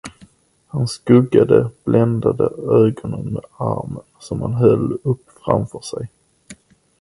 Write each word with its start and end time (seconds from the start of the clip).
Han 0.67 0.87
skuggade, 0.87 1.69
bländad, 1.83 2.41
ögonen 2.69 3.33
med 3.33 3.41
armen, 3.57 4.03
som 4.19 4.41
han 4.41 4.53
höll 4.53 4.97
upp 5.03 5.29
framför 5.45 5.79
sig. 5.81 6.09